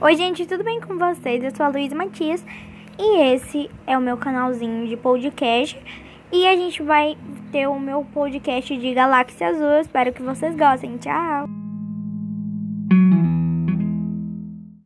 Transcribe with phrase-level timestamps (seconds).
[0.00, 1.42] Oi, gente, tudo bem com vocês?
[1.42, 2.44] Eu sou a Luísa Matias
[2.98, 5.80] e esse é o meu canalzinho de podcast.
[6.32, 7.16] E a gente vai
[7.52, 9.66] ter o meu podcast de Galáxia Azul.
[9.66, 10.98] Eu espero que vocês gostem.
[10.98, 11.63] Tchau!